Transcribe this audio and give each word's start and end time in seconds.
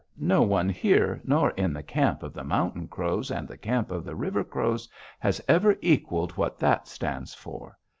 No 0.17 0.41
one 0.41 0.67
here, 0.67 1.21
nor 1.23 1.51
in 1.51 1.73
the 1.73 1.83
camp 1.83 2.23
of 2.23 2.33
the 2.33 2.43
Mountain 2.43 2.87
Crows 2.87 3.29
and 3.29 3.47
the 3.47 3.55
camp 3.55 3.91
of 3.91 4.03
the 4.03 4.15
River 4.15 4.43
Crows, 4.43 4.89
has 5.19 5.39
ever 5.47 5.77
equaled 5.79 6.31
what 6.31 6.57
that 6.57 6.87
stands 6.87 7.35
for. 7.35 7.77